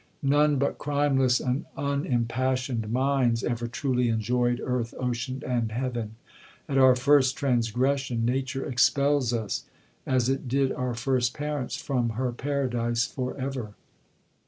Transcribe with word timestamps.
None 0.23 0.55
but 0.55 0.79
crimeless 0.79 1.39
and 1.39 1.65
unimpassioned 1.77 2.89
minds 2.91 3.43
ever 3.43 3.67
truly 3.67 4.09
enjoyed 4.09 4.59
earth, 4.65 4.95
ocean, 4.97 5.43
and 5.45 5.71
heaven. 5.71 6.15
At 6.67 6.79
our 6.79 6.95
first 6.95 7.37
transgression, 7.37 8.25
nature 8.25 8.65
expels 8.65 9.31
us, 9.31 9.65
as 10.07 10.27
it 10.27 10.47
did 10.47 10.71
our 10.71 10.95
first 10.95 11.35
parents, 11.35 11.75
from 11.75 12.13
her 12.17 12.31
paradise 12.31 13.05
for 13.05 13.37
ever. 13.37 13.75